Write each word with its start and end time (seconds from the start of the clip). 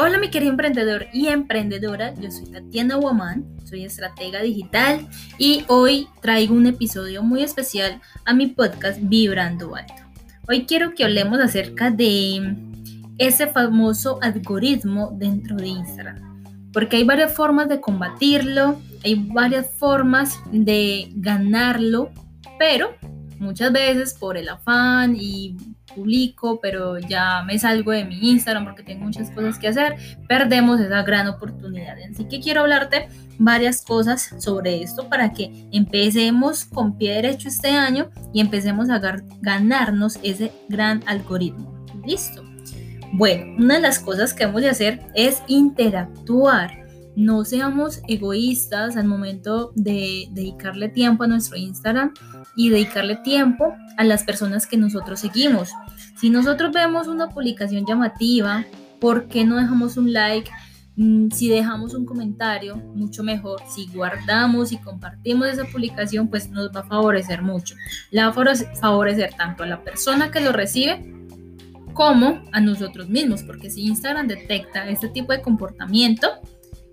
Hola 0.00 0.18
mi 0.20 0.30
querido 0.30 0.52
emprendedor 0.52 1.06
y 1.12 1.26
emprendedora, 1.26 2.14
yo 2.14 2.30
soy 2.30 2.46
Tatiana 2.46 2.96
Woman, 2.96 3.44
soy 3.64 3.84
estratega 3.84 4.40
digital 4.42 5.08
y 5.38 5.64
hoy 5.66 6.06
traigo 6.22 6.54
un 6.54 6.66
episodio 6.66 7.24
muy 7.24 7.42
especial 7.42 8.00
a 8.24 8.32
mi 8.32 8.46
podcast 8.46 9.00
Vibrando 9.02 9.74
Alto. 9.74 9.94
Hoy 10.46 10.66
quiero 10.66 10.94
que 10.94 11.02
hablemos 11.02 11.40
acerca 11.40 11.90
de 11.90 12.56
ese 13.18 13.48
famoso 13.48 14.20
algoritmo 14.22 15.10
dentro 15.18 15.56
de 15.56 15.66
Instagram, 15.66 16.70
porque 16.72 16.98
hay 16.98 17.04
varias 17.04 17.34
formas 17.34 17.68
de 17.68 17.80
combatirlo, 17.80 18.80
hay 19.04 19.16
varias 19.16 19.68
formas 19.76 20.38
de 20.52 21.10
ganarlo, 21.16 22.12
pero 22.58 22.94
muchas 23.38 23.72
veces 23.72 24.14
por 24.14 24.36
el 24.36 24.48
afán 24.48 25.16
y 25.18 25.56
publico, 25.94 26.60
pero 26.60 26.98
ya 26.98 27.42
me 27.44 27.58
salgo 27.58 27.92
de 27.92 28.04
mi 28.04 28.30
Instagram 28.30 28.64
porque 28.64 28.82
tengo 28.82 29.04
muchas 29.04 29.30
cosas 29.30 29.58
que 29.58 29.68
hacer, 29.68 29.96
perdemos 30.28 30.80
esa 30.80 31.02
gran 31.02 31.26
oportunidad. 31.28 31.96
Así 32.10 32.26
que 32.26 32.40
quiero 32.40 32.62
hablarte 32.62 33.08
varias 33.38 33.82
cosas 33.82 34.34
sobre 34.38 34.82
esto 34.82 35.08
para 35.08 35.32
que 35.32 35.68
empecemos 35.72 36.64
con 36.64 36.96
pie 36.98 37.14
derecho 37.14 37.48
este 37.48 37.70
año 37.70 38.10
y 38.32 38.40
empecemos 38.40 38.90
a 38.90 39.00
ganarnos 39.40 40.18
ese 40.22 40.52
gran 40.68 41.02
algoritmo. 41.06 41.84
¿Listo? 42.06 42.44
Bueno, 43.12 43.56
una 43.58 43.76
de 43.76 43.80
las 43.80 43.98
cosas 43.98 44.34
que 44.34 44.44
hemos 44.44 44.62
de 44.62 44.68
hacer 44.68 45.00
es 45.14 45.42
interactuar. 45.46 46.87
No 47.18 47.44
seamos 47.44 48.00
egoístas 48.06 48.96
al 48.96 49.08
momento 49.08 49.72
de 49.74 50.28
dedicarle 50.30 50.88
tiempo 50.88 51.24
a 51.24 51.26
nuestro 51.26 51.56
Instagram 51.56 52.14
y 52.54 52.70
dedicarle 52.70 53.16
tiempo 53.16 53.74
a 53.96 54.04
las 54.04 54.22
personas 54.22 54.68
que 54.68 54.76
nosotros 54.76 55.18
seguimos. 55.18 55.70
Si 56.16 56.30
nosotros 56.30 56.70
vemos 56.72 57.08
una 57.08 57.28
publicación 57.28 57.84
llamativa, 57.84 58.64
¿por 59.00 59.26
qué 59.26 59.44
no 59.44 59.56
dejamos 59.56 59.96
un 59.96 60.12
like? 60.12 60.48
Mm, 60.94 61.32
si 61.32 61.48
dejamos 61.48 61.92
un 61.92 62.06
comentario, 62.06 62.76
mucho 62.76 63.24
mejor. 63.24 63.62
Si 63.68 63.88
guardamos 63.88 64.70
y 64.70 64.78
compartimos 64.78 65.48
esa 65.48 65.64
publicación, 65.64 66.28
pues 66.28 66.48
nos 66.50 66.70
va 66.70 66.82
a 66.82 66.88
favorecer 66.88 67.42
mucho. 67.42 67.74
La 68.12 68.30
va 68.30 68.42
a 68.44 68.54
favorecer 68.76 69.34
tanto 69.34 69.64
a 69.64 69.66
la 69.66 69.82
persona 69.82 70.30
que 70.30 70.38
lo 70.38 70.52
recibe 70.52 71.12
como 71.94 72.44
a 72.52 72.60
nosotros 72.60 73.08
mismos, 73.08 73.42
porque 73.42 73.70
si 73.70 73.82
Instagram 73.82 74.28
detecta 74.28 74.88
este 74.88 75.08
tipo 75.08 75.32
de 75.32 75.42
comportamiento, 75.42 76.28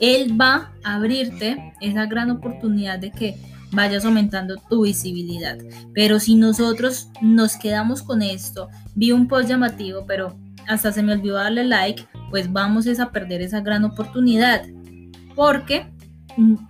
él 0.00 0.38
va 0.40 0.72
a 0.84 0.96
abrirte 0.96 1.74
esa 1.80 2.06
gran 2.06 2.30
oportunidad 2.30 2.98
de 2.98 3.10
que 3.10 3.36
vayas 3.72 4.04
aumentando 4.04 4.56
tu 4.68 4.82
visibilidad. 4.82 5.58
Pero 5.94 6.20
si 6.20 6.34
nosotros 6.34 7.08
nos 7.20 7.56
quedamos 7.56 8.02
con 8.02 8.22
esto, 8.22 8.68
vi 8.94 9.12
un 9.12 9.28
post 9.28 9.48
llamativo, 9.48 10.04
pero 10.06 10.36
hasta 10.66 10.92
se 10.92 11.02
me 11.02 11.12
olvidó 11.12 11.36
darle 11.36 11.64
like, 11.64 12.06
pues 12.30 12.52
vamos 12.52 12.86
a 12.86 13.10
perder 13.10 13.42
esa 13.42 13.60
gran 13.60 13.84
oportunidad. 13.84 14.62
Porque 15.34 15.86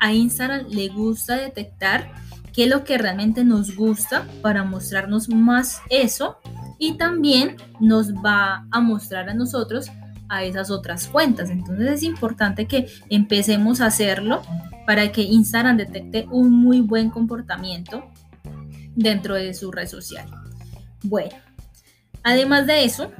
a 0.01 0.13
Instagram 0.13 0.67
le 0.69 0.89
gusta 0.89 1.37
detectar 1.37 2.11
qué 2.53 2.65
es 2.65 2.71
lo 2.71 2.85
que 2.85 2.99
realmente 2.99 3.45
nos 3.45 3.75
gusta 3.77 4.27
para 4.43 4.65
mostrarnos 4.65 5.29
más 5.29 5.81
eso 5.91 6.39
y 6.79 6.97
también 6.97 7.57
nos 7.81 8.13
va 8.15 8.67
a 8.71 8.81
mostrar 8.81 9.29
a 9.29 9.35
nosotros 9.35 9.91
a 10.29 10.45
esas 10.45 10.71
otras 10.71 11.09
cuentas. 11.09 11.51
Entonces 11.51 11.91
es 11.91 12.03
importante 12.03 12.67
que 12.67 12.89
empecemos 13.11 13.81
a 13.81 13.87
hacerlo 13.87 14.43
para 14.87 15.13
que 15.13 15.23
Instagram 15.23 15.77
detecte 15.77 16.27
un 16.31 16.51
muy 16.51 16.81
buen 16.81 17.11
comportamiento 17.11 18.05
dentro 18.95 19.35
de 19.35 19.55
su 19.55 19.71
red 19.71 19.89
social. 19.89 20.29
Bueno, 21.03 21.35
además 22.23 22.67
de 22.67 22.85
eso, 22.85 23.11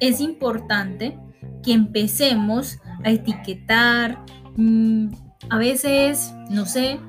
es 0.00 0.20
importante 0.20 1.18
que 1.62 1.72
empecemos 1.72 2.78
a 3.04 3.10
etiquetar. 3.10 4.18
Mm, 4.56 5.08
a 5.50 5.58
veces, 5.58 6.32
no 6.50 6.66
sé, 6.66 7.00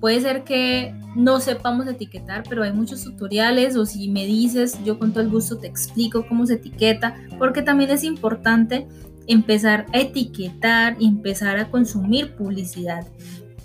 puede 0.00 0.20
ser 0.20 0.44
que 0.44 0.94
no 1.14 1.40
sepamos 1.40 1.86
etiquetar, 1.86 2.42
pero 2.48 2.62
hay 2.62 2.72
muchos 2.72 3.04
tutoriales 3.04 3.76
o 3.76 3.86
si 3.86 4.08
me 4.08 4.26
dices, 4.26 4.78
yo 4.84 4.98
con 4.98 5.12
todo 5.12 5.22
el 5.22 5.30
gusto 5.30 5.58
te 5.58 5.66
explico 5.66 6.26
cómo 6.26 6.46
se 6.46 6.54
etiqueta, 6.54 7.16
porque 7.38 7.62
también 7.62 7.90
es 7.90 8.04
importante 8.04 8.86
empezar 9.26 9.86
a 9.92 10.00
etiquetar 10.00 10.96
y 10.98 11.06
empezar 11.06 11.58
a 11.58 11.70
consumir 11.70 12.34
publicidad. 12.34 13.06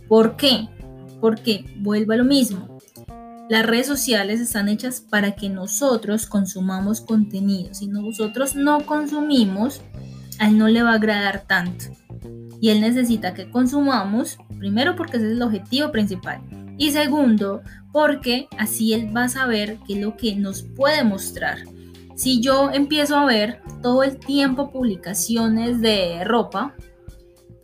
¿Por 0.08 0.36
qué? 0.36 0.68
Porque 1.20 1.66
vuelvo 1.78 2.14
a 2.14 2.18
lo 2.18 2.24
mismo. 2.24 2.80
Las 3.50 3.66
redes 3.66 3.88
sociales 3.88 4.40
están 4.40 4.70
hechas 4.70 5.02
para 5.02 5.36
que 5.36 5.50
nosotros 5.50 6.28
consumamos 6.28 7.02
contenido. 7.02 7.74
Si 7.74 7.88
nosotros 7.88 8.56
no 8.56 8.86
consumimos, 8.86 9.82
a 10.38 10.48
él 10.48 10.58
no 10.58 10.68
le 10.68 10.84
va 10.84 10.92
a 10.92 10.96
agradar 10.96 11.46
tanto. 11.48 11.86
Y 12.62 12.70
él 12.70 12.82
necesita 12.82 13.34
que 13.34 13.50
consumamos, 13.50 14.38
primero 14.58 14.96
porque 14.96 15.18
ese 15.18 15.28
es 15.28 15.34
el 15.34 15.42
objetivo 15.42 15.92
principal. 15.92 16.42
Y 16.78 16.92
segundo, 16.92 17.62
porque 17.92 18.48
así 18.58 18.94
él 18.94 19.16
va 19.16 19.26
a 19.26 19.30
saber 19.30 19.78
qué 19.86 19.94
es 19.94 20.02
lo 20.02 20.16
que 20.18 20.36
nos 20.36 20.64
puede 20.64 21.04
mostrar. 21.04 21.60
Si 22.16 22.42
yo 22.42 22.70
empiezo 22.72 23.16
a 23.16 23.26
ver 23.26 23.62
todo 23.82 24.04
el 24.04 24.18
tiempo 24.18 24.72
publicaciones 24.72 25.82
de 25.82 26.24
ropa, 26.26 26.76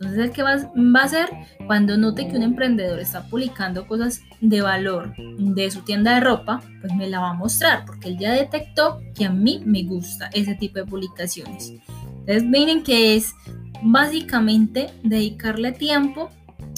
entonces 0.00 0.30
va, 0.38 0.56
va 0.56 1.00
a 1.00 1.04
hacer 1.04 1.30
cuando 1.66 1.96
note 1.96 2.28
que 2.28 2.36
un 2.36 2.42
emprendedor 2.42 2.98
está 2.98 3.26
publicando 3.26 3.86
cosas 3.86 4.20
de 4.40 4.60
valor 4.60 5.14
de 5.38 5.70
su 5.70 5.80
tienda 5.82 6.14
de 6.14 6.20
ropa, 6.20 6.62
pues 6.80 6.94
me 6.94 7.08
la 7.08 7.20
va 7.20 7.30
a 7.30 7.34
mostrar 7.34 7.84
porque 7.86 8.08
él 8.08 8.18
ya 8.18 8.32
detectó 8.32 9.00
que 9.14 9.24
a 9.24 9.30
mí 9.30 9.62
me 9.64 9.82
gusta 9.84 10.28
ese 10.32 10.54
tipo 10.54 10.78
de 10.78 10.84
publicaciones. 10.84 11.72
Entonces 12.20 12.44
miren 12.44 12.82
que 12.82 13.16
es 13.16 13.34
básicamente 13.82 14.90
dedicarle 15.02 15.72
tiempo 15.72 16.30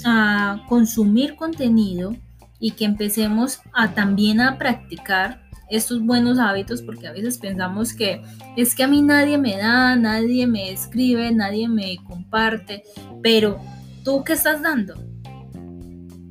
a 0.04 0.64
consumir 0.69 1.36
contenido 1.36 2.14
y 2.60 2.72
que 2.72 2.84
empecemos 2.84 3.60
a 3.72 3.94
también 3.94 4.41
a 4.41 4.59
practicar 4.59 5.48
estos 5.70 6.00
buenos 6.00 6.38
hábitos 6.38 6.82
porque 6.82 7.06
a 7.06 7.12
veces 7.12 7.38
pensamos 7.38 7.92
que 7.92 8.22
es 8.56 8.75
que 8.75 8.82
a 8.82 8.88
mí 8.88 9.03
nadie 9.03 9.38
me 9.38 9.56
da, 9.56 9.97
nadie 9.97 10.47
me 10.47 10.72
escribe, 10.72 11.31
nadie 11.32 11.69
me 11.69 11.98
comparte, 12.04 12.84
pero 13.22 13.60
tú 14.04 14.25
qué 14.25 14.32
estás 14.32 14.62
dando? 14.62 14.94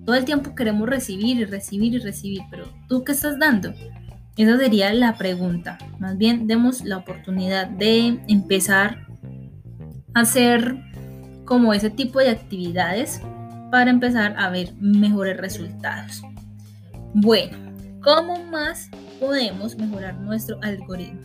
Todo 0.06 0.16
el 0.16 0.26
tiempo 0.26 0.56
queremos 0.56 0.88
recibir 0.88 1.38
y 1.38 1.46
recibir 1.46 1.94
y 1.94 2.00
recibir, 2.00 2.42
pero 2.50 2.66
tú 2.88 3.04
qué 3.04 3.12
estás 3.12 3.38
dando? 3.38 3.74
Esa 4.38 4.58
sería 4.58 4.94
la 4.94 5.18
pregunta. 5.18 5.78
Más 6.00 6.18
bien 6.18 6.48
demos 6.48 6.84
la 6.84 6.98
oportunidad 6.98 7.68
de 7.68 8.20
empezar 8.28 9.07
hacer 10.20 10.76
como 11.46 11.74
ese 11.74 11.92
tipo 11.92 12.20
de 12.20 12.30
actividades 12.30 13.22
para 13.72 13.92
empezar 13.92 14.36
a 14.38 14.50
ver 14.50 14.74
mejores 14.80 15.38
resultados. 15.38 16.24
Bueno, 17.14 17.58
¿cómo 18.02 18.44
más 18.46 18.90
podemos 19.20 19.78
mejorar 19.78 20.16
nuestro 20.16 20.58
algoritmo? 20.64 21.22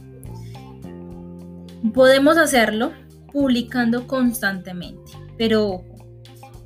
Podemos 1.94 2.36
hacerlo 2.36 2.92
publicando 3.32 4.06
constantemente, 4.06 5.12
pero 5.38 5.84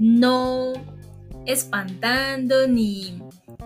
no 0.00 0.72
espantando 1.46 2.66
ni 2.66 3.22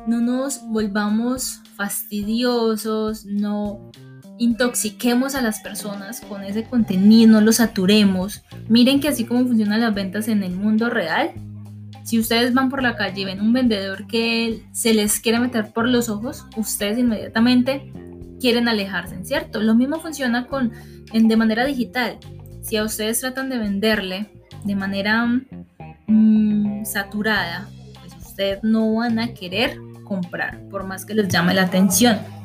no 0.07 0.21
nos 0.21 0.61
volvamos 0.69 1.61
fastidiosos, 1.77 3.25
no 3.25 3.91
intoxiquemos 4.41 5.35
a 5.35 5.43
las 5.43 5.61
personas 5.61 6.23
con 6.23 6.43
ese 6.43 6.65
contenido, 6.65 7.31
no 7.31 7.41
los 7.43 7.57
saturemos. 7.57 8.43
Miren 8.69 8.99
que 8.99 9.09
así 9.09 9.27
como 9.27 9.47
funcionan 9.47 9.83
las 9.83 9.95
ventas 9.95 10.29
en 10.29 10.43
el 10.43 10.57
mundo 10.57 10.89
real, 10.89 11.33
si 12.05 12.19
ustedes 12.19 12.55
van 12.55 12.71
por 12.71 12.83
la 12.83 12.97
calle 12.97 13.21
y 13.21 13.25
ven 13.27 13.43
un 13.43 13.53
vendedor 13.53 14.07
que 14.07 14.63
se 14.73 14.95
les 14.95 15.21
quiere 15.21 15.41
meter 15.41 15.73
por 15.73 15.87
los 15.87 16.09
ojos, 16.09 16.47
ustedes 16.57 16.99
inmediatamente 16.99 17.93
quieren 18.41 18.67
alejarse, 18.67 19.23
¿cierto? 19.27 19.61
Lo 19.61 19.75
mismo 19.75 20.01
funciona 20.01 20.47
con, 20.47 20.73
en, 21.13 21.29
de 21.29 21.37
manera 21.37 21.67
digital. 21.67 22.17
Si 22.63 22.79
a 22.79 22.85
ustedes 22.85 23.21
tratan 23.21 23.51
de 23.51 23.59
venderle 23.59 24.31
de 24.65 24.75
manera 24.75 25.27
mm, 26.07 26.87
saturada, 26.87 27.69
pues 28.01 28.15
ustedes 28.27 28.61
no 28.63 28.95
van 28.95 29.19
a 29.19 29.35
querer 29.35 29.77
comprar, 30.05 30.67
por 30.71 30.87
más 30.87 31.05
que 31.05 31.13
les 31.13 31.29
llame 31.29 31.53
la 31.53 31.65
atención. 31.65 32.40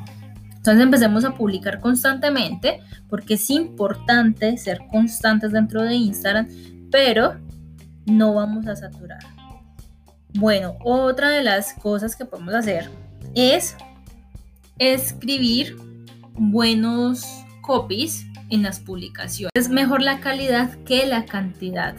Entonces 0.66 0.82
empecemos 0.82 1.24
a 1.24 1.32
publicar 1.32 1.78
constantemente, 1.78 2.80
porque 3.08 3.34
es 3.34 3.50
importante 3.50 4.56
ser 4.58 4.80
constantes 4.90 5.52
dentro 5.52 5.84
de 5.84 5.94
Instagram, 5.94 6.48
pero 6.90 7.36
no 8.04 8.34
vamos 8.34 8.66
a 8.66 8.74
saturar. 8.74 9.20
Bueno, 10.34 10.74
otra 10.82 11.30
de 11.30 11.44
las 11.44 11.72
cosas 11.74 12.16
que 12.16 12.24
podemos 12.24 12.52
hacer 12.52 12.90
es 13.36 13.76
escribir 14.80 15.76
buenos 16.32 17.24
copies 17.62 18.26
en 18.50 18.64
las 18.64 18.80
publicaciones. 18.80 19.52
Es 19.54 19.68
mejor 19.68 20.02
la 20.02 20.18
calidad 20.18 20.74
que 20.84 21.06
la 21.06 21.26
cantidad. 21.26 21.94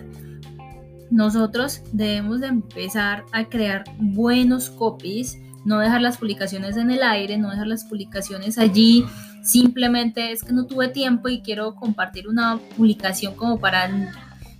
Nosotros 1.09 1.83
debemos 1.93 2.41
de 2.41 2.47
empezar 2.47 3.23
a 3.31 3.45
crear 3.45 3.85
buenos 3.97 4.69
copies 4.69 5.37
no 5.67 5.79
dejar 5.79 6.01
las 6.01 6.17
publicaciones 6.17 6.77
en 6.77 6.89
el 6.91 7.03
aire, 7.03 7.37
no 7.37 7.51
dejar 7.51 7.67
las 7.67 7.83
publicaciones 7.83 8.57
allí, 8.57 9.05
simplemente 9.43 10.31
es 10.31 10.41
que 10.41 10.53
no 10.53 10.65
tuve 10.65 10.87
tiempo 10.87 11.27
y 11.27 11.41
quiero 11.41 11.75
compartir 11.75 12.29
una 12.29 12.57
publicación 12.77 13.35
como 13.35 13.59
para, 13.59 14.13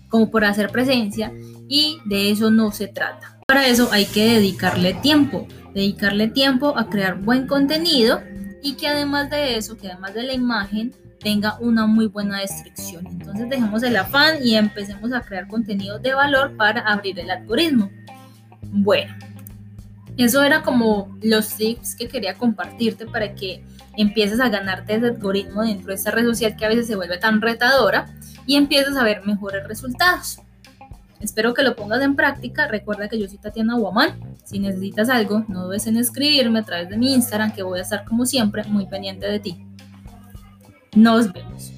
como 0.09 0.29
para 0.29 0.49
hacer 0.49 0.69
presencia 0.69 1.31
y 1.69 1.99
de 2.05 2.29
eso 2.29 2.51
no 2.51 2.73
se 2.73 2.87
trata. 2.87 3.39
Para 3.47 3.65
eso 3.67 3.87
hay 3.93 4.03
que 4.05 4.33
dedicarle 4.33 4.95
tiempo, 4.95 5.47
dedicarle 5.73 6.27
tiempo 6.27 6.77
a 6.77 6.89
crear 6.89 7.21
buen 7.21 7.47
contenido 7.47 8.21
y 8.61 8.73
que 8.73 8.89
además 8.89 9.29
de 9.29 9.55
eso, 9.55 9.77
que 9.77 9.89
además 9.89 10.13
de 10.13 10.23
la 10.23 10.33
imagen, 10.33 10.93
tenga 11.21 11.57
una 11.61 11.87
muy 11.87 12.07
buena 12.07 12.41
descripción. 12.41 13.07
Entonces 13.07 13.49
dejemos 13.49 13.81
el 13.83 13.95
afán 13.95 14.39
y 14.43 14.55
empecemos 14.55 15.13
a 15.13 15.21
crear 15.21 15.47
contenido 15.47 15.99
de 15.99 16.13
valor 16.13 16.57
para 16.57 16.81
abrir 16.81 17.17
el 17.17 17.31
algoritmo. 17.31 17.89
Bueno, 18.71 19.15
eso 20.23 20.43
era 20.43 20.63
como 20.63 21.15
los 21.21 21.49
tips 21.55 21.95
que 21.95 22.07
quería 22.07 22.35
compartirte 22.35 23.05
para 23.05 23.35
que 23.35 23.63
empieces 23.97 24.39
a 24.39 24.49
ganarte 24.49 24.95
ese 24.95 25.07
algoritmo 25.07 25.63
dentro 25.63 25.87
de 25.87 25.95
esta 25.95 26.11
red 26.11 26.25
social 26.25 26.55
que 26.55 26.65
a 26.65 26.69
veces 26.69 26.87
se 26.87 26.95
vuelve 26.95 27.17
tan 27.17 27.41
retadora 27.41 28.13
y 28.45 28.55
empieces 28.55 28.95
a 28.95 29.03
ver 29.03 29.25
mejores 29.25 29.67
resultados. 29.67 30.39
Espero 31.19 31.53
que 31.53 31.63
lo 31.63 31.75
pongas 31.75 32.01
en 32.01 32.15
práctica. 32.15 32.67
Recuerda 32.67 33.09
que 33.09 33.19
yo 33.19 33.27
soy 33.27 33.39
Tatiana 33.39 33.75
Guamán. 33.75 34.19
Si 34.43 34.59
necesitas 34.59 35.09
algo, 35.09 35.45
no 35.47 35.65
dudes 35.65 35.87
en 35.87 35.97
escribirme 35.97 36.59
a 36.59 36.63
través 36.63 36.89
de 36.89 36.97
mi 36.97 37.13
Instagram, 37.13 37.53
que 37.53 37.63
voy 37.63 37.79
a 37.79 37.81
estar 37.81 38.05
como 38.05 38.25
siempre 38.25 38.63
muy 38.65 38.85
pendiente 38.85 39.25
de 39.25 39.39
ti. 39.39 39.65
Nos 40.95 41.31
vemos. 41.33 41.76